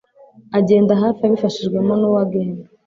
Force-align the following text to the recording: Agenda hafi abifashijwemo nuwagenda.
Agenda 0.59 0.93
hafi 1.01 1.21
abifashijwemo 1.23 1.93
nuwagenda. 1.97 2.63